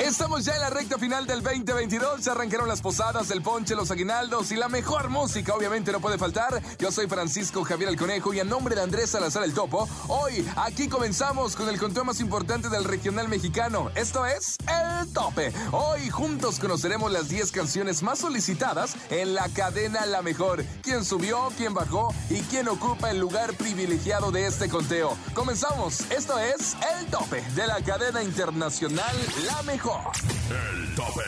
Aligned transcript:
Estamos 0.00 0.46
ya 0.46 0.54
en 0.54 0.62
la 0.62 0.70
recta 0.70 0.98
final 0.98 1.26
del 1.26 1.42
2022. 1.42 2.22
Se 2.22 2.30
arrancaron 2.30 2.66
las 2.66 2.80
posadas, 2.80 3.30
el 3.30 3.42
ponche, 3.42 3.74
los 3.74 3.90
aguinaldos 3.90 4.50
y 4.50 4.56
la 4.56 4.68
mejor 4.68 5.10
música, 5.10 5.54
obviamente, 5.54 5.92
no 5.92 6.00
puede 6.00 6.16
faltar. 6.16 6.60
Yo 6.78 6.90
soy 6.90 7.06
Francisco 7.06 7.62
Javier 7.64 7.90
el 7.90 7.96
Conejo 7.98 8.32
y 8.32 8.40
a 8.40 8.44
nombre 8.44 8.74
de 8.74 8.82
Andrés 8.82 9.10
Salazar 9.10 9.44
el 9.44 9.52
Topo, 9.52 9.86
hoy 10.08 10.48
aquí 10.56 10.88
comenzamos 10.88 11.54
con 11.54 11.68
el 11.68 11.78
conteo 11.78 12.04
más 12.04 12.18
importante 12.20 12.70
del 12.70 12.84
regional 12.84 13.28
mexicano. 13.28 13.90
Esto 13.94 14.24
es 14.24 14.56
El 14.66 15.12
Tope. 15.12 15.52
Hoy 15.70 16.08
juntos 16.08 16.58
conoceremos 16.58 17.12
las 17.12 17.28
10 17.28 17.52
canciones 17.52 18.02
más 18.02 18.20
solicitadas 18.20 18.96
en 19.10 19.34
la 19.34 19.48
cadena 19.50 20.06
La 20.06 20.22
Mejor. 20.22 20.64
¿Quién 20.82 21.04
subió, 21.04 21.52
quién 21.58 21.74
bajó 21.74 22.14
y 22.30 22.40
quién 22.42 22.68
ocupa 22.68 23.10
el 23.10 23.18
lugar 23.18 23.52
privilegiado 23.52 24.30
de 24.30 24.46
este 24.46 24.68
conteo? 24.70 25.16
Comenzamos. 25.34 26.00
Esto 26.10 26.38
es 26.38 26.74
El 26.98 27.06
Tope 27.06 27.42
de 27.54 27.66
la 27.66 27.82
cadena 27.82 28.22
internacional 28.22 29.14
La 29.46 29.62
Mejor. 29.62 29.99
El 30.50 30.94
tope. 30.94 31.22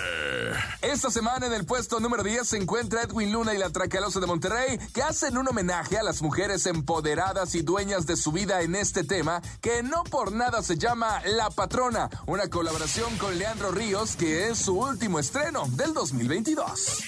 Esta 0.83 1.11
semana 1.11 1.47
en 1.47 1.53
el 1.53 1.65
puesto 1.65 2.01
número 2.01 2.23
10 2.23 2.47
se 2.47 2.57
encuentra 2.57 3.03
Edwin 3.03 3.33
Luna 3.33 3.55
y 3.55 3.59
la 3.59 3.71
Tracalosa 3.71 4.21
de 4.21 4.27
Monterrey, 4.27 4.79
que 4.93 5.03
hacen 5.03 5.39
un 5.39 5.49
homenaje 5.49 5.99
a 5.99 6.03
las 6.03 6.23
mujeres 6.23 6.67
empoderadas 6.67 7.55
y 7.55 7.63
dueñas 7.63 8.07
de 8.07 8.17
su 8.17 8.33
vida 8.33 8.63
en 8.63 8.75
este 8.75 9.05
tema, 9.05 9.41
que 9.61 9.83
no 9.83 10.05
por 10.05 10.33
nada 10.33 10.63
se 10.63 10.77
llama 10.77 11.23
La 11.25 11.51
Patrona, 11.51 12.11
una 12.27 12.49
colaboración 12.49 13.17
con 13.19 13.39
Leandro 13.39 13.71
Ríos, 13.71 14.17
que 14.17 14.49
es 14.49 14.59
su 14.59 14.79
último 14.79 15.19
estreno 15.19 15.67
del 15.69 15.95
2022. 15.95 17.03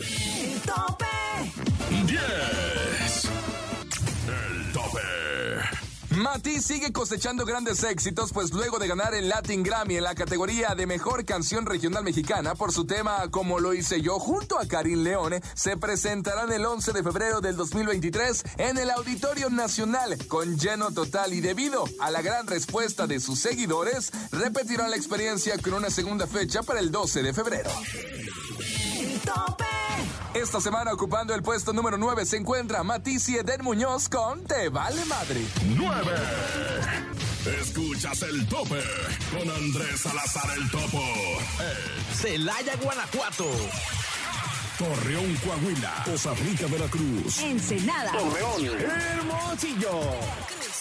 El 0.00 0.60
tope. 0.62 1.04
10. 2.06 2.73
Mati 6.16 6.60
sigue 6.60 6.92
cosechando 6.92 7.44
grandes 7.44 7.82
éxitos, 7.82 8.32
pues 8.32 8.52
luego 8.52 8.78
de 8.78 8.86
ganar 8.86 9.14
el 9.14 9.28
Latin 9.28 9.62
Grammy 9.62 9.96
en 9.96 10.04
la 10.04 10.14
categoría 10.14 10.74
de 10.74 10.86
Mejor 10.86 11.24
Canción 11.24 11.66
Regional 11.66 12.04
Mexicana 12.04 12.54
por 12.54 12.72
su 12.72 12.86
tema 12.86 13.28
Como 13.30 13.58
lo 13.58 13.74
hice 13.74 14.00
yo 14.00 14.20
junto 14.20 14.58
a 14.58 14.66
Karim 14.66 15.02
Leone, 15.02 15.40
se 15.54 15.76
presentarán 15.76 16.52
el 16.52 16.64
11 16.64 16.92
de 16.92 17.02
febrero 17.02 17.40
del 17.40 17.56
2023 17.56 18.44
en 18.58 18.78
el 18.78 18.90
Auditorio 18.90 19.50
Nacional 19.50 20.16
con 20.28 20.56
lleno 20.56 20.92
total 20.92 21.32
y 21.32 21.40
debido 21.40 21.84
a 22.00 22.10
la 22.10 22.22
gran 22.22 22.46
respuesta 22.46 23.06
de 23.06 23.18
sus 23.18 23.40
seguidores, 23.40 24.12
repetirán 24.30 24.90
la 24.90 24.96
experiencia 24.96 25.58
con 25.58 25.74
una 25.74 25.90
segunda 25.90 26.26
fecha 26.26 26.62
para 26.62 26.80
el 26.80 26.92
12 26.92 27.22
de 27.22 27.34
febrero. 27.34 27.70
Esta 30.34 30.60
semana 30.60 30.92
ocupando 30.92 31.32
el 31.32 31.42
puesto 31.42 31.72
número 31.72 31.96
9 31.96 32.26
se 32.26 32.36
encuentra 32.36 32.82
Matici 32.82 33.36
Eden 33.36 33.62
Muñoz 33.62 34.08
con 34.08 34.42
Te 34.42 34.68
Vale 34.68 35.04
Madre. 35.04 35.46
9. 35.76 36.03
Escuchas 37.60 38.22
el 38.22 38.46
tope 38.46 38.80
con 39.30 39.50
Andrés 39.50 40.00
Salazar 40.00 40.56
el 40.56 40.70
Topo. 40.70 41.02
Celaya, 42.14 42.76
Guanajuato. 42.76 43.46
Torreón, 44.78 45.34
Coahuila. 45.36 46.02
Costa 46.04 46.34
Rica, 46.34 46.66
Veracruz. 46.66 47.38
Ensenada. 47.38 48.12
Hermosillo. 48.12 50.00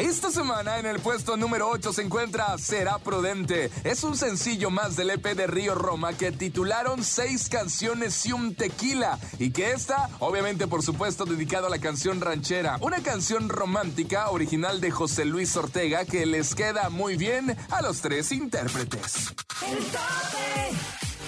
Esta 0.00 0.30
semana 0.30 0.78
en 0.78 0.86
el 0.86 0.98
puesto 0.98 1.36
número 1.36 1.68
8 1.68 1.92
se 1.92 2.00
encuentra 2.00 2.56
Será 2.56 2.98
Prudente. 2.98 3.70
Es 3.84 4.02
un 4.02 4.16
sencillo 4.16 4.70
más 4.70 4.96
del 4.96 5.10
EP 5.10 5.22
de 5.36 5.46
Río 5.46 5.74
Roma 5.74 6.14
que 6.14 6.32
titularon 6.32 7.04
Seis 7.04 7.50
canciones 7.50 8.24
y 8.24 8.32
un 8.32 8.54
tequila. 8.54 9.18
Y 9.38 9.50
que 9.50 9.72
esta, 9.72 10.08
obviamente 10.18 10.66
por 10.66 10.82
supuesto, 10.82 11.26
dedicado 11.26 11.66
a 11.66 11.70
la 11.70 11.80
canción 11.80 12.22
ranchera. 12.22 12.78
Una 12.80 13.02
canción 13.02 13.50
romántica 13.50 14.30
original 14.30 14.80
de 14.80 14.90
José 14.90 15.26
Luis 15.26 15.54
Ortega 15.54 16.06
que 16.06 16.24
les 16.24 16.54
queda 16.54 16.88
muy 16.88 17.16
bien 17.18 17.54
a 17.68 17.82
los 17.82 18.00
tres 18.00 18.32
intérpretes. 18.32 19.34
El 19.68 19.84
tope. 19.84 20.70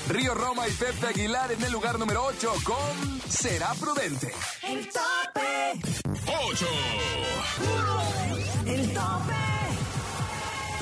Río 0.08 0.32
Roma 0.32 0.66
y 0.66 0.72
Pepe 0.72 1.08
Aguilar 1.08 1.52
en 1.52 1.62
el 1.62 1.72
lugar 1.72 1.98
número 1.98 2.24
8 2.24 2.54
con 2.64 3.20
Será 3.28 3.74
Prudente. 3.74 4.32
El 4.62 4.88
tope. 4.88 5.78
8. 6.26 6.66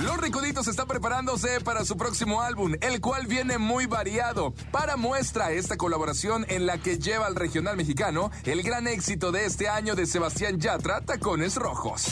Los 0.03 0.17
Ricuditos 0.19 0.67
están 0.67 0.87
preparándose 0.87 1.61
para 1.61 1.85
su 1.85 1.97
próximo 1.97 2.41
álbum, 2.41 2.75
el 2.81 3.01
cual 3.01 3.27
viene 3.27 3.59
muy 3.59 3.87
variado. 3.87 4.55
Para 4.71 4.97
muestra 4.97 5.51
esta 5.53 5.77
colaboración 5.77 6.47
en 6.49 6.65
la 6.67 6.79
que 6.79 6.99
lleva 6.99 7.27
al 7.27 7.35
regional 7.35 7.77
mexicano 7.77 8.31
el 8.45 8.63
gran 8.63 8.87
éxito 8.87 9.31
de 9.31 9.45
este 9.45 9.69
año 9.69 9.95
de 9.95 10.07
Sebastián 10.07 10.59
Yatra, 10.59 11.03
Tacones 11.03 11.57
Rojos. 11.57 12.07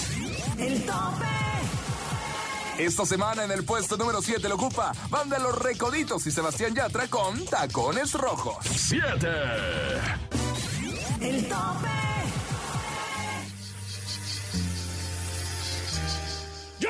El 0.59 0.85
tope. 0.85 1.27
Esta 2.79 3.07
semana 3.07 3.45
en 3.45 3.51
el 3.51 3.65
puesto 3.65 3.97
número 3.97 4.23
7 4.23 4.49
lo 4.49 4.55
ocupa 4.55 4.93
Banda 5.11 5.39
Los 5.39 5.59
Recoditos 5.59 6.27
y 6.27 6.31
Sebastián 6.31 6.75
Yatra 6.75 7.09
con 7.09 7.45
Tacones 7.47 8.13
Rojos. 8.13 8.65
7. 8.65 9.29
El 11.21 11.49
tope. 11.49 11.98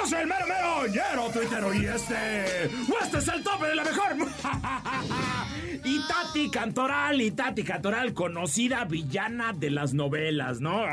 Soy 0.08 0.20
el 0.22 0.26
mero 0.26 0.46
mero 0.46 0.86
ñero 0.86 1.30
tuitero 1.30 1.74
y 1.74 1.84
este. 1.86 2.64
Este 3.02 3.18
es 3.18 3.28
el 3.28 3.42
tope 3.42 3.66
de 3.66 3.74
la 3.74 3.84
mejor. 3.84 4.16
y 5.84 6.00
Tati 6.08 6.50
Cantoral, 6.50 7.20
y 7.20 7.30
Tati 7.30 7.62
Cantoral, 7.62 8.14
conocida 8.14 8.84
villana 8.84 9.52
de 9.52 9.70
las 9.70 9.92
novelas, 9.92 10.60
¿no? 10.60 10.84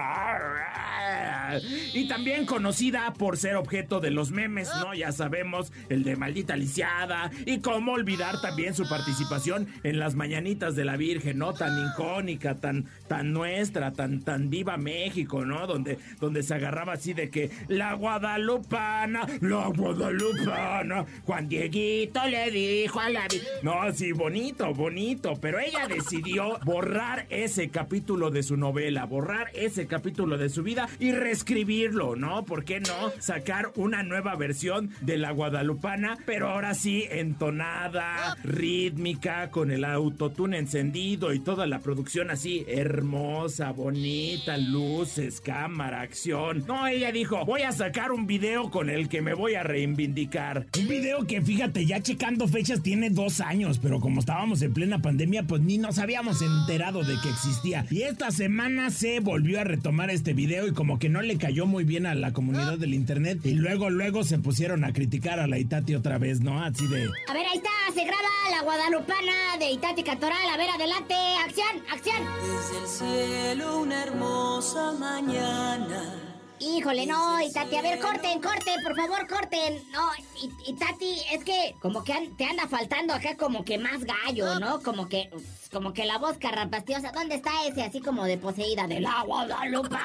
Y 1.94 2.08
también 2.08 2.46
conocida 2.46 3.14
por 3.14 3.38
ser 3.38 3.56
objeto 3.56 4.00
de 4.00 4.12
los 4.12 4.32
memes, 4.32 4.70
¿no? 4.80 4.94
Ya 4.94 5.12
sabemos, 5.12 5.72
el 5.90 6.04
de 6.04 6.16
maldita 6.16 6.56
lisiada. 6.56 7.32
Y 7.46 7.60
cómo 7.60 7.94
olvidar 7.94 8.42
también 8.42 8.74
su 8.74 8.88
participación 8.88 9.68
en 9.84 10.00
las 10.00 10.16
mañanitas 10.16 10.76
de 10.76 10.86
la 10.86 10.98
Virgen, 10.98 11.38
¿no? 11.38 11.54
Tan 11.54 11.92
icónica, 11.92 12.56
tan, 12.56 12.86
tan 13.08 13.34
nuestra, 13.34 13.94
tan, 13.94 14.22
tan 14.22 14.50
viva 14.50 14.78
México, 14.78 15.46
¿no? 15.46 15.68
Donde, 15.68 15.98
donde 16.20 16.44
se 16.44 16.54
agarraba 16.54 16.94
así 16.94 17.14
de 17.14 17.30
que 17.30 17.52
la 17.68 17.94
Guadalupana, 17.94 19.28
la 19.42 19.68
Guadalupana, 19.68 21.06
Juan 21.26 21.48
Dieguito 21.48 22.26
le 22.28 22.52
dijo 22.52 23.00
a 23.00 23.10
la... 23.10 23.28
vi-". 23.28 23.42
No, 23.64 23.92
sí, 23.94 24.12
bonito, 24.12 24.74
bonito, 24.74 25.34
pero 25.42 25.60
ella 25.60 25.88
decidió 25.88 26.60
borrar 26.66 27.26
ese 27.30 27.70
capítulo 27.70 28.32
de 28.32 28.44
su 28.44 28.58
novela, 28.58 29.06
borrar 29.06 29.50
ese 29.54 29.88
capítulo 29.88 30.38
de 30.38 30.50
su 30.50 30.64
vida 30.64 30.88
y 31.00 31.12
reescribirlo, 31.46 32.16
¿no? 32.16 32.44
¿Por 32.44 32.66
qué 32.66 32.80
no 32.80 33.12
sacar 33.20 33.72
una 33.76 34.02
nueva 34.02 34.36
versión 34.36 34.90
de 35.02 35.18
la 35.18 35.32
Guadalupana, 35.32 36.18
pero 36.26 36.50
ahora 36.50 36.74
sí 36.74 37.06
entonada, 37.12 38.36
rítmica, 38.44 39.52
con 39.52 39.70
el 39.70 39.86
autotune 39.86 40.58
encendido 40.58 41.34
y 41.34 41.40
toda 41.40 41.68
la 41.68 41.80
producción 41.80 42.32
así 42.32 42.66
hermosa, 42.68 43.72
bonita, 43.72 44.58
luces, 44.58 45.40
cámara, 45.40 46.02
acción. 46.02 46.64
No, 46.68 46.88
ella 46.88 47.12
dijo, 47.12 47.46
voy 47.46 47.62
a 47.62 47.72
sacar 47.72 48.12
un 48.12 48.26
video 48.26 48.72
con 48.72 48.90
el 48.90 49.08
que 49.08 49.22
me 49.22 49.36
voy 49.36 49.54
a 49.54 49.62
reivindicar. 49.62 50.66
Un 50.80 50.88
video 50.88 51.28
que, 51.28 51.42
fíjate, 51.42 51.86
ya 51.86 52.02
checando 52.02 52.48
fechas 52.48 52.82
tiene 52.82 53.12
dos 53.12 53.40
años, 53.40 53.78
pero 53.78 54.00
como 54.00 54.22
estábamos 54.22 54.64
en 54.64 54.74
plena 54.74 55.00
pandemia, 55.00 55.44
pues 55.44 55.62
ni 55.62 55.78
nos 55.78 56.00
habíamos 56.00 56.42
enterado 56.42 57.04
de 57.04 57.16
que 57.22 57.30
existía. 57.30 57.86
Y 57.92 58.02
esta 58.02 58.32
semana 58.32 58.90
se 58.90 59.20
volvió 59.20 59.62
a 59.62 59.64
retomar 59.64 60.10
este 60.10 60.34
video 60.34 60.68
y 60.68 60.74
como 60.74 60.98
que 60.98 61.10
no 61.10 61.22
le 61.22 61.35
cayó 61.38 61.66
muy 61.66 61.84
bien 61.84 62.06
a 62.06 62.16
la 62.16 62.34
comunidad 62.34 62.78
del 62.78 62.94
internet. 62.94 63.40
Y 63.44 63.54
luego, 63.54 63.90
luego 63.90 64.24
se 64.24 64.38
pusieron 64.38 64.84
a 64.84 64.94
criticar 64.94 65.40
a 65.40 65.48
la 65.48 65.58
Itati 65.60 65.96
otra 65.96 66.18
vez, 66.18 66.42
¿no? 66.42 66.64
Así 66.64 66.88
de... 66.88 67.04
A 67.28 67.34
ver, 67.34 67.46
ahí 67.46 67.58
está, 67.58 67.70
se 67.94 68.04
graba 68.04 68.30
la 68.52 68.62
guadalupana 68.64 69.58
de 69.60 69.72
Itati 69.72 70.04
Catoral. 70.04 70.50
A 70.54 70.58
ver, 70.58 70.70
adelante, 70.70 71.16
acción, 71.46 71.84
acción. 71.92 72.18
Desde 72.42 72.82
el 72.82 72.88
cielo 72.88 73.80
una 73.82 74.04
hermosa 74.04 74.94
mañana. 74.94 76.35
Híjole, 76.60 77.06
no, 77.06 77.42
Itati, 77.42 77.76
a 77.76 77.82
ver, 77.82 78.00
corten, 78.00 78.42
corten, 78.42 78.82
por 78.82 78.96
favor, 78.96 79.28
corten. 79.28 79.84
No, 79.92 80.10
y, 80.42 80.72
Itati, 80.72 81.20
es 81.32 81.44
que 81.44 81.76
como 81.82 82.04
que 82.04 82.14
an- 82.14 82.36
te 82.38 82.46
anda 82.46 82.68
faltando 82.68 83.14
acá 83.14 83.36
como 83.36 83.66
que 83.66 83.78
más 83.78 84.04
gallo, 84.06 84.58
¿no? 84.60 84.82
Como 84.82 85.10
que, 85.10 85.30
como 85.72 85.92
que 85.94 86.06
la 86.06 86.18
voz 86.18 86.38
carrapastiosa. 86.38 87.12
¿Dónde 87.12 87.36
está 87.36 87.52
ese 87.68 87.84
así 87.84 88.00
como 88.00 88.24
de 88.24 88.38
poseída 88.38 88.88
del 88.88 89.06
agua, 89.06 89.46
Guadalupe? 89.46 89.98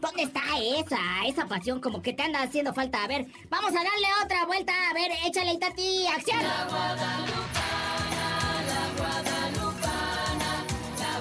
¿Dónde 0.00 0.22
está 0.22 0.40
esa, 0.60 0.98
esa 1.26 1.46
pasión 1.46 1.78
como 1.80 2.00
que 2.00 2.14
te 2.14 2.22
anda 2.22 2.40
haciendo 2.42 2.72
falta? 2.72 3.04
A 3.04 3.06
ver, 3.06 3.26
vamos 3.50 3.70
a 3.70 3.74
darle 3.74 4.08
otra 4.24 4.46
vuelta. 4.46 4.72
A 4.90 4.94
ver, 4.94 5.10
échale, 5.26 5.52
Itati, 5.52 6.06
acción. 6.06 6.38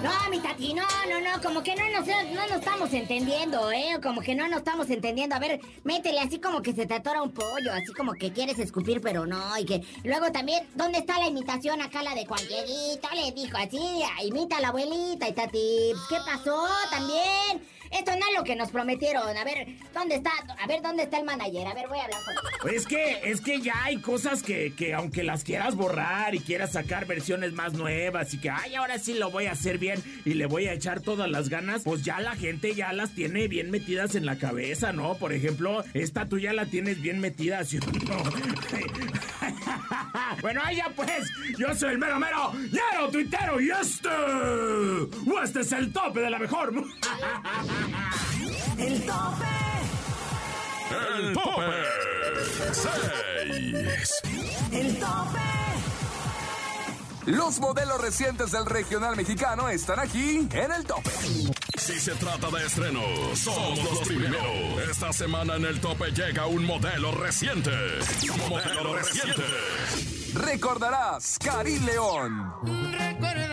No, 0.03 0.29
mi 0.29 0.39
tati, 0.39 0.73
no, 0.73 0.83
no, 1.09 1.19
no, 1.19 1.41
como 1.41 1.63
que 1.63 1.75
no 1.75 1.89
nos, 1.89 2.07
no 2.07 2.47
nos 2.47 2.59
estamos 2.59 2.94
entendiendo, 2.94 3.71
¿eh? 3.71 3.97
Como 4.01 4.21
que 4.21 4.35
no 4.35 4.47
nos 4.47 4.59
estamos 4.59 4.89
entendiendo. 4.89 5.35
A 5.35 5.39
ver, 5.39 5.59
métele 5.83 6.19
así 6.19 6.39
como 6.39 6.61
que 6.61 6.73
se 6.73 6.85
te 6.85 6.94
atora 6.94 7.23
un 7.23 7.31
pollo, 7.31 7.73
así 7.73 7.91
como 7.94 8.13
que 8.13 8.31
quieres 8.31 8.59
escupir, 8.59 9.01
pero 9.01 9.25
no. 9.25 9.57
Y 9.57 9.65
que 9.65 9.83
luego 10.03 10.31
también, 10.31 10.67
¿dónde 10.75 10.99
está 10.99 11.17
la 11.19 11.27
imitación 11.27 11.81
acá, 11.81 12.03
la 12.03 12.13
de 12.13 12.25
Juan? 12.25 12.41
Le 12.47 13.31
dijo 13.31 13.57
así, 13.57 13.79
imita 14.23 14.57
a 14.57 14.61
la 14.61 14.67
abuelita 14.69 15.27
y 15.27 15.33
tati, 15.33 15.94
¿qué 16.09 16.17
pasó 16.25 16.67
también? 16.91 17.77
Esto 17.91 18.11
no 18.11 18.17
es 18.17 18.38
lo 18.38 18.44
que 18.44 18.55
nos 18.55 18.69
prometieron. 18.69 19.35
A 19.38 19.44
ver, 19.44 19.67
¿dónde 19.94 20.15
está? 20.15 20.31
A 20.59 20.67
ver, 20.67 20.81
¿dónde 20.81 21.03
está 21.03 21.17
el 21.17 21.25
manager? 21.25 21.67
A 21.67 21.73
ver, 21.73 21.88
voy 21.88 21.99
a 21.99 22.03
hablar 22.03 22.19
con 22.61 22.69
Es 22.69 22.85
que, 22.85 23.21
es 23.23 23.41
que 23.41 23.61
ya 23.61 23.83
hay 23.83 24.01
cosas 24.01 24.44
que, 24.44 24.73
que 24.75 24.94
aunque 24.94 25.23
las 25.23 25.44
quieras 25.44 25.75
borrar 25.75 26.35
y 26.35 26.39
quieras 26.39 26.73
sacar 26.73 27.05
versiones 27.05 27.53
más 27.53 27.73
nuevas 27.73 28.33
y 28.33 28.39
que, 28.39 28.49
ay, 28.49 28.75
ahora 28.75 28.99
sí 28.99 29.13
lo 29.13 29.31
voy 29.31 29.45
a 29.45 29.53
hacer 29.53 29.77
bien 29.77 29.86
y 30.25 30.33
le 30.33 30.45
voy 30.45 30.67
a 30.67 30.73
echar 30.73 31.01
todas 31.01 31.29
las 31.29 31.49
ganas, 31.49 31.83
pues 31.83 32.03
ya 32.03 32.19
la 32.19 32.35
gente 32.35 32.75
ya 32.75 32.93
las 32.93 33.11
tiene 33.11 33.47
bien 33.47 33.71
metidas 33.71 34.15
en 34.15 34.25
la 34.25 34.37
cabeza, 34.37 34.93
¿no? 34.93 35.15
Por 35.15 35.33
ejemplo, 35.33 35.83
esta 35.93 36.27
tú 36.27 36.39
ya 36.39 36.53
la 36.53 36.65
tienes 36.65 37.01
bien 37.01 37.19
metida, 37.19 37.63
¿sí 37.63 37.77
o 37.77 37.81
no? 37.81 38.23
bueno, 40.41 40.61
ahí 40.63 40.77
ya 40.77 40.89
pues, 40.95 41.29
yo 41.57 41.75
soy 41.75 41.91
el 41.91 41.97
mero 41.97 42.19
mero, 42.19 42.53
ñero 42.53 43.09
tuitero 43.11 43.59
y 43.61 43.69
este, 43.69 44.09
o 44.09 45.43
este 45.43 45.61
es 45.61 45.71
el 45.71 45.91
tope 45.91 46.21
de 46.21 46.29
la 46.29 46.39
mejor. 46.39 46.67
El 48.77 49.05
tope. 49.05 49.45
El 51.17 51.33
tope. 51.33 51.63
6. 52.71 54.21
El 54.71 54.99
tope. 54.99 55.56
Los 57.27 57.59
modelos 57.59 58.00
recientes 58.00 58.51
del 58.51 58.65
regional 58.65 59.18
mexicano 59.18 59.68
están 59.68 60.00
aquí 60.00 60.47
en 60.50 60.71
el 60.71 60.85
tope. 60.85 61.09
Si 61.77 62.00
se 62.00 62.15
trata 62.15 62.50
de 62.50 62.65
estrenos, 62.65 63.38
somos 63.38 63.83
los 63.83 64.00
primeros. 64.07 64.41
Esta 64.89 65.12
semana 65.12 65.57
en 65.57 65.65
el 65.65 65.81
tope 65.81 66.12
llega 66.12 66.47
un 66.47 66.63
modelo 66.63 67.12
reciente. 67.12 67.71
Modelo 68.50 68.95
reciente. 68.95 69.44
Recordarás 70.35 71.38
Karim 71.44 71.85
León. 71.85 72.53
Recordarás 72.63 73.46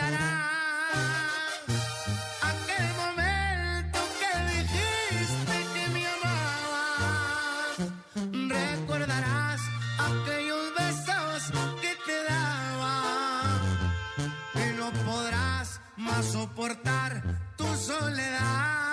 más 16.14 16.26
soportar 16.26 17.22
tu 17.56 17.64
soledad. 17.76 18.84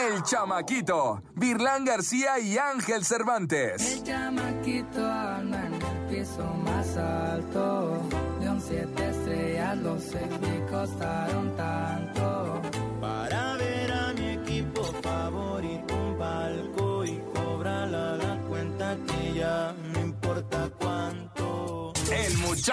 El 0.00 0.22
Chamaquito. 0.22 1.22
Virlán 1.34 1.84
García 1.84 2.38
y 2.38 2.58
Ángel 2.58 3.04
Cervantes. 3.04 3.92
El 3.92 4.04
chamaquito 4.04 5.06
anda 5.06 5.66
en 5.66 5.74
el 5.74 5.80
piso 6.10 6.44
más 6.64 6.96
alto. 6.96 7.98
De 8.40 8.50
un 8.50 8.60
siete 8.60 9.10
estrellas 9.10 9.76
los 9.78 10.02
seis 10.02 10.40
me 10.40 10.66
costaron 10.66 11.56
tanto. 11.56 12.07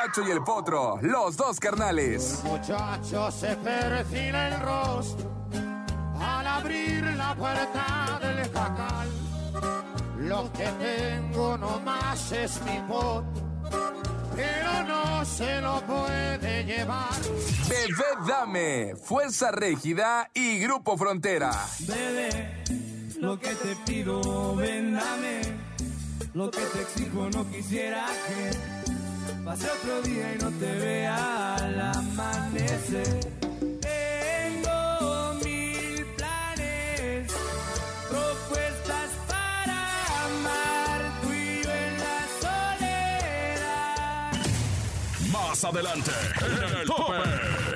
El 0.06 0.12
muchacho 0.12 0.30
y 0.30 0.32
el 0.32 0.44
potro. 0.44 1.00
Los 1.02 1.36
dos 1.36 1.60
carnales. 1.60 2.40
Muchacho 2.44 3.32
se 3.32 3.56
perfila 3.56 4.50
el 4.50 4.62
rostro 4.62 5.32
al 6.22 6.46
abrir 6.46 7.04
la 7.16 7.34
puerta 7.34 8.20
del 8.22 8.52
jacal. 8.54 9.10
Lo 10.20 10.52
que 10.54 10.68
tengo 10.80 11.58
nomás 11.58 12.32
es 12.32 12.62
mi 12.66 12.80
voto, 12.88 13.26
pero 14.36 14.84
no 14.84 15.26
se 15.26 15.60
lo 15.62 15.82
puede 15.82 16.66
llevar. 16.66 17.10
Bebé 17.68 18.28
Dame. 18.28 18.96
Fuerza 18.96 19.50
Régida 19.50 20.30
y 20.36 20.60
Grupo 20.60 20.98
Frontera. 20.98 21.52
Bebé, 21.80 22.64
lo 23.20 23.40
que 23.40 23.56
te 23.56 23.76
pido, 23.88 24.56
ven 24.56 24.94
dame. 24.94 25.42
Lo 26.36 26.52
que 26.52 26.62
te 26.62 26.82
exijo 26.82 27.28
no 27.32 27.50
quisiera 27.50 28.06
que 28.28 28.75
pase 29.46 29.68
otro 29.70 30.02
día 30.02 30.34
y 30.34 30.38
no 30.44 30.50
te 30.54 30.74
vea 30.80 31.56
al 31.56 31.80
amanecer. 31.80 33.20
Tengo 33.80 35.36
mil 35.44 36.04
planes, 36.18 37.32
propuestas 38.10 39.12
para 39.28 39.78
amar, 40.26 41.22
tú 41.22 41.32
y 41.32 41.64
yo 41.64 41.72
en 41.72 41.98
la 42.00 42.28
soledad. 42.42 44.32
Más 45.32 45.64
adelante, 45.64 46.12
en 46.42 46.78
el 46.80 46.88
tope. 46.88 47.75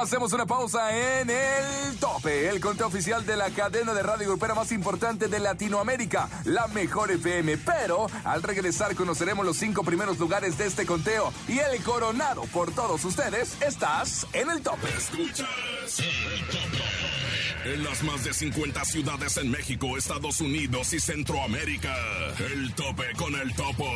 Hacemos 0.00 0.32
una 0.32 0.44
pausa 0.44 1.20
en 1.20 1.30
el 1.30 1.96
tope, 1.98 2.48
el 2.48 2.60
conteo 2.60 2.88
oficial 2.88 3.24
de 3.24 3.36
la 3.36 3.48
cadena 3.50 3.94
de 3.94 4.02
radio 4.02 4.28
grupera 4.28 4.54
más 4.54 4.70
importante 4.72 5.28
de 5.28 5.38
Latinoamérica, 5.38 6.28
la 6.44 6.66
Mejor 6.68 7.12
FM. 7.12 7.56
Pero 7.58 8.08
al 8.24 8.42
regresar 8.42 8.94
conoceremos 8.96 9.46
los 9.46 9.56
cinco 9.56 9.82
primeros 9.82 10.18
lugares 10.18 10.58
de 10.58 10.66
este 10.66 10.84
conteo 10.84 11.32
y 11.48 11.58
el 11.58 11.82
coronado 11.82 12.42
por 12.52 12.72
todos 12.74 13.04
ustedes. 13.04 13.56
Estás 13.62 14.26
en 14.32 14.50
el 14.50 14.60
tope. 14.62 14.88
Escuchas 14.96 16.00
el 16.00 16.46
tope. 16.48 17.72
En 17.72 17.84
las 17.84 18.02
más 18.02 18.24
de 18.24 18.34
50 18.34 18.84
ciudades 18.84 19.36
en 19.38 19.50
México, 19.50 19.96
Estados 19.96 20.40
Unidos 20.40 20.92
y 20.92 21.00
Centroamérica. 21.00 21.94
El 22.38 22.74
tope 22.74 23.04
con 23.16 23.34
el 23.34 23.54
topo. 23.54 23.86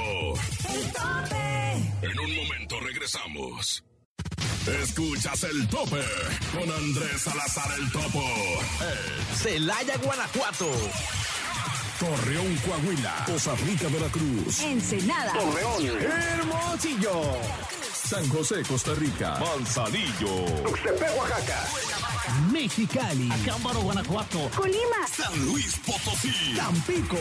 El 0.74 0.92
tope. 0.92 2.10
En 2.10 2.18
un 2.18 2.36
momento 2.36 2.80
regresamos. 2.80 3.84
Escuchas 4.82 5.44
el 5.44 5.66
tope 5.68 6.02
con 6.52 6.70
Andrés 6.70 7.22
Salazar 7.22 7.70
el 7.78 7.90
topo. 7.90 8.22
Celaya, 9.34 9.96
Guanajuato. 9.96 10.70
Torreón, 11.98 12.54
Coahuila. 12.56 13.24
Costa 13.26 13.54
Rica, 13.66 13.88
Veracruz. 13.88 14.60
Ensenada. 14.60 15.32
Hermosillo. 15.32 17.22
San 17.92 18.28
José, 18.28 18.62
Costa 18.68 18.94
Rica. 18.94 19.38
Manzanillo. 19.40 20.46
Mexicali. 22.52 23.30
Acámbaro, 23.32 23.80
Guanajuato. 23.80 24.50
Colima. 24.56 25.06
San 25.10 25.44
Luis 25.46 25.76
Potosí. 25.84 26.54
Tampico. 26.56 27.16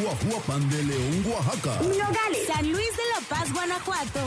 Guajuapan 0.00 0.68
de 0.70 0.82
León, 0.84 1.24
Oaxaca. 1.26 1.80
Nogales. 1.82 2.46
San 2.46 2.72
Luis 2.72 2.90
de 2.96 3.02
la 3.14 3.20
Paz, 3.28 3.52
Guanajuato. 3.52 4.20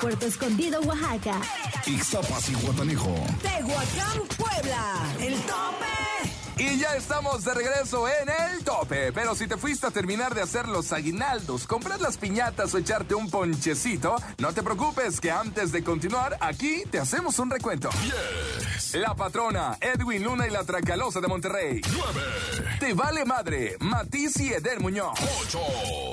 Puerto 0.00 0.26
Escondido, 0.26 0.80
Oaxaca. 0.80 1.40
Ixtapas 1.86 2.48
y 2.48 2.54
Guatanejo. 2.54 3.14
Tehuacán, 3.42 4.22
Puebla. 4.36 5.04
El 5.20 5.34
tope. 5.42 5.86
Y 6.58 6.78
ya 6.80 6.96
estamos 6.96 7.44
de 7.44 7.54
regreso 7.54 8.08
en 8.08 8.28
el 8.28 8.64
tope. 8.64 9.12
Pero 9.12 9.36
si 9.36 9.46
te 9.46 9.56
fuiste 9.56 9.86
a 9.86 9.90
terminar 9.90 10.34
de 10.34 10.42
hacer 10.42 10.66
los 10.66 10.90
aguinaldos, 10.92 11.66
comprar 11.66 12.00
las 12.00 12.16
piñatas 12.16 12.74
o 12.74 12.78
echarte 12.78 13.14
un 13.14 13.30
ponchecito, 13.30 14.16
no 14.38 14.52
te 14.52 14.62
preocupes 14.62 15.20
que 15.20 15.30
antes 15.30 15.70
de 15.70 15.84
continuar, 15.84 16.36
aquí 16.40 16.82
te 16.90 16.98
hacemos 16.98 17.38
un 17.38 17.50
recuento. 17.50 17.88
Yes. 18.02 18.55
10. 18.92 18.94
La 19.00 19.14
Patrona, 19.14 19.76
Edwin 19.80 20.22
Luna 20.22 20.46
y 20.46 20.50
la 20.50 20.64
Tracalosa 20.64 21.20
de 21.20 21.28
Monterrey. 21.28 21.80
9. 21.92 22.22
Te 22.78 22.94
vale 22.94 23.24
madre, 23.24 23.76
Matiz 23.80 24.38
y 24.40 24.52
Eder 24.52 24.80
Muñoz. 24.80 25.18
8. 25.46 25.58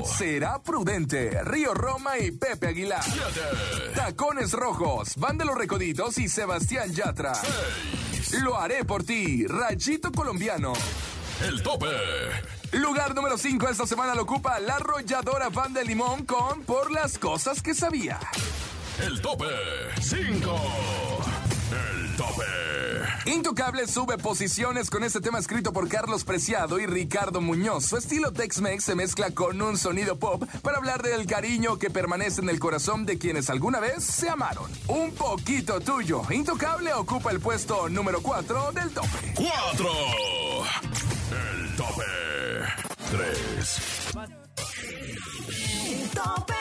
Será 0.05 0.61
prudente, 0.61 1.43
Río 1.43 1.73
Roma 1.73 2.17
y 2.17 2.31
Pepe 2.31 2.67
Aguilar. 2.67 3.03
7. 3.03 3.21
Tacones 3.95 4.51
Rojos, 4.53 5.15
Van 5.17 5.37
de 5.37 5.45
los 5.45 5.55
Recoditos 5.57 6.17
y 6.17 6.27
Sebastián 6.27 6.91
Yatra. 6.93 7.33
6. 7.35 8.41
Lo 8.41 8.57
haré 8.59 8.85
por 8.85 9.03
ti, 9.03 9.45
Rayito 9.47 10.11
Colombiano. 10.11 10.73
El 11.41 11.61
tope. 11.61 11.87
Lugar 12.71 13.13
número 13.13 13.37
5 13.37 13.67
esta 13.69 13.85
semana 13.85 14.15
lo 14.15 14.23
ocupa 14.23 14.59
la 14.59 14.75
arrolladora 14.75 15.49
Van 15.49 15.73
de 15.73 15.83
Limón 15.83 16.25
con 16.25 16.63
Por 16.63 16.91
las 16.91 17.17
cosas 17.17 17.61
que 17.61 17.73
sabía. 17.73 18.19
El 18.99 19.21
tope. 19.21 19.45
5. 20.01 20.55
El 21.71 22.15
tope. 22.15 22.62
Intocable 23.25 23.87
sube 23.87 24.17
posiciones 24.17 24.89
con 24.89 25.03
este 25.03 25.21
tema 25.21 25.39
escrito 25.39 25.71
por 25.71 25.87
Carlos 25.87 26.25
Preciado 26.25 26.77
y 26.79 26.85
Ricardo 26.85 27.39
Muñoz. 27.39 27.85
Su 27.85 27.95
estilo 27.95 28.33
Tex-Mex 28.33 28.83
se 28.83 28.95
mezcla 28.95 29.31
con 29.31 29.61
un 29.61 29.77
sonido 29.77 30.17
pop 30.17 30.43
para 30.61 30.77
hablar 30.77 31.01
del 31.01 31.25
cariño 31.25 31.79
que 31.79 31.89
permanece 31.89 32.41
en 32.41 32.49
el 32.49 32.59
corazón 32.59 33.05
de 33.05 33.17
quienes 33.17 33.49
alguna 33.49 33.79
vez 33.79 34.03
se 34.03 34.29
amaron. 34.29 34.69
Un 34.87 35.11
poquito 35.13 35.79
tuyo. 35.79 36.23
Intocable 36.31 36.93
ocupa 36.93 37.31
el 37.31 37.39
puesto 37.39 37.87
número 37.87 38.21
4 38.21 38.71
del 38.73 38.89
tope. 38.91 39.33
4. 39.35 39.89
El 41.31 41.75
tope. 41.77 42.03
3. 43.11 43.81
Tope. 46.13 46.52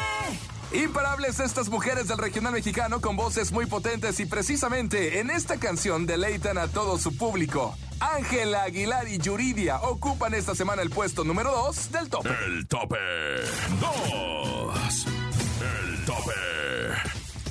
Imparables 0.75 1.39
estas 1.39 1.69
mujeres 1.69 2.09
del 2.09 2.17
regional 2.17 2.53
mexicano 2.55 3.01
con 3.01 3.15
voces 3.15 3.53
muy 3.53 3.67
potentes 3.67 4.19
y 4.21 4.27
precisamente 4.27 5.21
en 5.21 5.31
esta 5.31 5.59
canción 5.59 6.07
deleitan 6.07 6.57
a 6.57 6.67
todo 6.67 6.97
su 6.97 7.15
público. 7.15 7.77
Ángela 8.01 8.63
Aguilar 8.63 9.07
y 9.07 9.19
Yuridia 9.19 9.81
ocupan 9.83 10.33
esta 10.35 10.55
semana 10.55 10.81
el 10.81 10.89
puesto 10.89 11.25
número 11.25 11.53
2 11.53 11.93
del 11.93 12.09
tope. 12.09 12.31
El 12.47 12.67
tope. 12.67 12.97
2. 13.81 15.07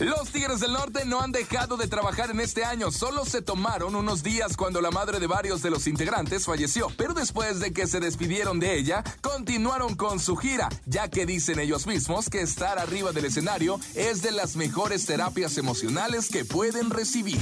Los 0.02 0.32
Tigres 0.32 0.60
del 0.60 0.74
Norte 0.74 1.06
no 1.06 1.22
han 1.22 1.32
dejado 1.32 1.78
de 1.78 1.88
trabajar 1.88 2.32
en 2.32 2.40
este 2.40 2.66
año, 2.66 2.90
solo 2.90 3.24
se 3.24 3.44
tomaron 3.44 3.96
unos 3.96 4.24
días 4.24 4.58
cuando 4.58 4.82
la 4.82 4.90
madre 4.90 5.20
de 5.20 5.28
varios 5.28 5.62
de 5.62 5.70
los 5.70 5.86
integrantes 5.86 6.46
falleció, 6.46 6.88
pero 6.98 7.14
después 7.14 7.60
de 7.60 7.72
que 7.72 7.86
se 7.86 8.00
despidieron 8.00 8.60
de 8.60 8.80
ella, 8.80 9.04
continuaron 9.22 9.94
con 9.96 10.20
su 10.20 10.36
gira, 10.38 10.70
ya 10.88 11.08
que 11.08 11.28
dicen 11.28 11.60
ellos 11.60 11.86
mismos 11.86 12.32
que 12.32 12.42
estar 12.42 12.80
arriba 12.80 13.12
del 13.12 13.26
escenario 13.26 13.80
es 13.94 14.24
de 14.24 14.32
las 14.32 14.56
mejores 14.56 15.06
terapias 15.06 15.56
emocionales 15.60 16.30
que 16.30 16.46
pueden 16.46 16.90
recibir. 16.90 17.40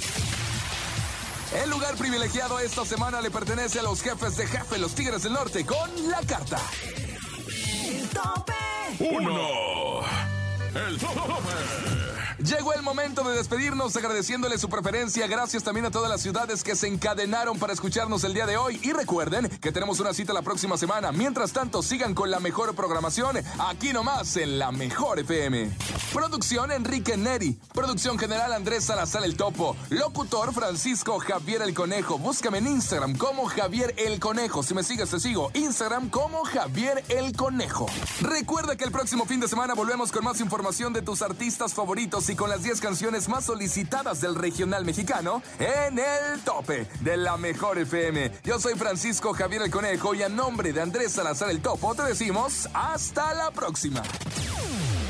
El 1.64 1.70
lugar 1.70 1.96
privilegiado 1.96 2.60
esta 2.60 2.84
semana 2.84 3.22
le 3.22 3.32
pertenece 3.32 3.80
a 3.80 3.84
los 3.84 4.02
jefes 4.02 4.36
de 4.36 4.46
jefe, 4.48 4.78
los 4.80 4.96
Tigres 4.96 5.24
del 5.24 5.32
Norte, 5.32 5.66
con 5.66 6.10
la 6.10 6.20
carta. 6.24 6.60
El 7.88 8.10
tope. 8.10 8.54
1. 9.00 10.02
El 10.76 10.98
tope. 11.00 12.29
Llegó 12.46 12.74
el 12.74 12.82
momento 12.84 13.24
de 13.26 13.36
despedirnos 13.36 13.98
agradeciéndole 13.98 14.58
su 14.58 14.70
preferencia. 14.70 15.28
Gracias 15.28 15.62
también 15.62 15.86
a 15.86 15.92
todas 15.92 16.10
las 16.10 16.22
ciudades 16.22 16.64
que 16.64 16.74
se 16.74 16.88
encadenaron 16.88 17.60
para 17.60 17.74
escucharnos 17.74 18.24
el 18.24 18.34
día 18.34 18.46
de 18.46 18.56
hoy. 18.56 18.80
Y 18.82 18.94
recuerden 18.94 19.50
que 19.60 19.74
tenemos 19.74 20.00
una 20.00 20.14
cita 20.14 20.32
la 20.32 20.42
próxima 20.42 20.78
semana. 20.78 21.12
Mientras 21.12 21.52
tanto, 21.52 21.84
sigan 21.84 22.16
con 22.16 22.32
la 22.32 22.40
mejor 22.40 22.74
programación 22.76 23.36
aquí 23.60 23.92
nomás 23.92 24.38
en 24.38 24.58
la 24.58 24.72
Mejor 24.72 25.20
FM. 25.20 25.70
Producción 26.14 26.72
Enrique 26.72 27.18
Neri. 27.18 27.60
Producción 27.74 28.18
general 28.18 28.54
Andrés 28.54 28.86
Salazar 28.86 29.26
el 29.26 29.36
Topo. 29.36 29.76
Locutor 29.90 30.54
Francisco 30.54 31.20
Javier 31.20 31.62
el 31.62 31.74
Conejo. 31.74 32.18
Búscame 32.18 32.60
en 32.60 32.68
Instagram 32.68 33.18
como 33.18 33.48
Javier 33.48 33.94
el 33.98 34.18
Conejo. 34.22 34.64
Si 34.64 34.74
me 34.74 34.84
sigues, 34.84 35.10
te 35.10 35.20
sigo. 35.20 35.52
Instagram 35.56 36.10
como 36.10 36.46
Javier 36.46 37.04
el 37.10 37.36
Conejo. 37.36 37.88
Recuerda 38.22 38.78
que 38.78 38.86
el 38.86 38.92
próximo 38.92 39.26
fin 39.26 39.42
de 39.42 39.50
semana 39.50 39.74
volvemos 39.74 40.10
con 40.14 40.24
más 40.24 40.40
información 40.40 40.94
de 40.94 41.02
tus 41.02 41.22
artistas 41.22 41.74
favoritos 41.74 42.29
y 42.30 42.36
con 42.36 42.50
las 42.50 42.64
10 42.64 42.80
canciones 42.80 43.28
más 43.28 43.46
solicitadas 43.46 44.22
del 44.22 44.36
regional 44.36 44.86
mexicano 44.86 45.42
en 45.58 45.98
el 45.98 46.40
tope 46.44 46.88
de 47.02 47.18
la 47.18 47.38
mejor 47.38 47.80
FM. 47.80 48.32
Yo 48.44 48.60
soy 48.60 48.76
Francisco 48.76 49.34
Javier 49.34 49.64
el 49.64 49.72
Conejo 49.72 50.14
y 50.14 50.24
a 50.24 50.30
nombre 50.30 50.72
de 50.72 50.82
Andrés 50.82 51.14
Salazar 51.14 51.50
el 51.50 51.62
Topo 51.62 51.96
te 51.96 52.04
decimos 52.04 52.68
hasta 52.74 53.34
la 53.34 53.52
próxima. 53.52 54.04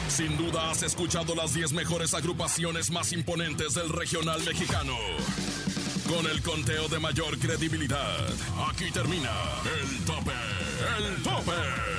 Sin 0.07 0.37
duda 0.37 0.71
has 0.71 0.83
escuchado 0.83 1.35
las 1.35 1.53
10 1.53 1.73
mejores 1.73 2.13
agrupaciones 2.13 2.89
más 2.91 3.11
imponentes 3.11 3.73
del 3.73 3.89
regional 3.89 4.41
mexicano. 4.43 4.93
Con 6.07 6.25
el 6.25 6.41
conteo 6.41 6.87
de 6.87 6.99
mayor 6.99 7.37
credibilidad, 7.37 8.27
aquí 8.69 8.91
termina 8.91 9.31
el 9.81 10.05
tope, 10.05 10.31
el 10.97 11.23
tope. 11.23 11.98